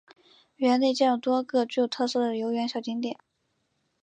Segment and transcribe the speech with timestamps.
[0.55, 3.19] 园内建有多个具有特色的游园小景点。